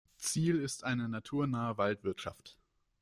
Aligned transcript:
Ziel 0.17 0.59
ist 0.59 0.83
eine 0.83 1.07
naturnahe 1.07 1.77
Waldwirtschaft. 1.77 2.57